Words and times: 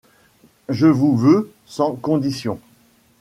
Je 0.67 0.87
vous 0.87 1.15
veux 1.15 1.51
sans 1.67 1.93
condition… 1.93 2.59